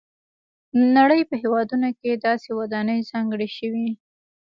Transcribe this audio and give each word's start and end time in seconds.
د 0.75 0.77
نړۍ 0.97 1.21
په 1.29 1.35
هېوادونو 1.41 1.89
کې 1.99 2.21
داسې 2.25 2.49
ودانۍ 2.59 2.99
ځانګړې 3.11 3.47
شوي. 3.57 3.89